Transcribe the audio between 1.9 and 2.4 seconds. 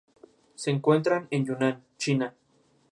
China.